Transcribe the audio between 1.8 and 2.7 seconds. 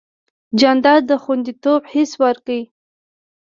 حس ورکوي.